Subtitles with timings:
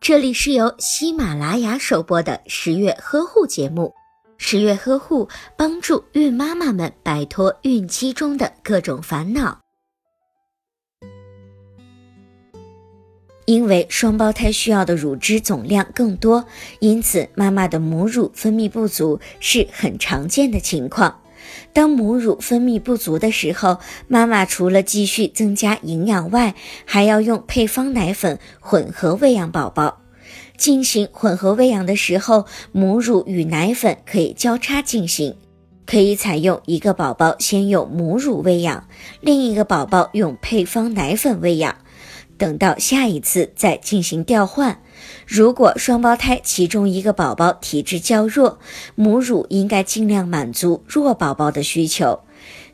[0.00, 3.92] 这里是由喜马拉雅首播的十月呵护节目。
[4.36, 9.60] 十月呵护帮助孕妈妈们摆脱孕期中的各种烦恼。
[13.46, 16.44] 因为双胞胎需要的乳汁总量更多，
[16.80, 21.20] 因此妈妈的母乳分泌不足是很常见的情况。
[21.72, 26.54] 当母乳分泌不足的时候，妈妈除了继续增加营养外，
[26.84, 30.00] 还要用配方奶粉混合喂养宝宝。
[30.56, 35.36] 进行混合喂养的时候，母乳与奶粉可以交叉进行，
[35.84, 38.86] 可以采用一个宝宝先用母乳喂养，
[39.20, 41.76] 另一个宝宝用配方奶粉喂养，
[42.38, 44.80] 等到下一次再进行调换。
[45.26, 48.58] 如果双胞胎其中一个宝宝体质较弱，
[48.94, 52.20] 母乳应该尽量满足弱宝宝的需求。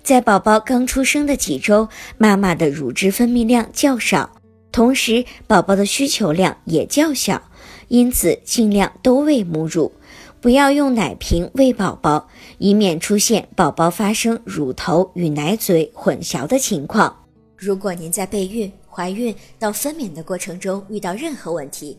[0.03, 4.31] 在宝宝刚出生的几周，妈妈的乳汁分泌量较少，
[4.73, 7.41] 同时宝宝的需求量也较小。
[7.89, 9.93] 因此，尽量都喂母乳，
[10.41, 17.15] 不要用奶瓶喂宝宝，以免出现宝宝发生乳头与奶嘴混淆的情况。
[17.57, 21.99] 如果您在备孕、怀孕到分娩的过程中遇到任何问题，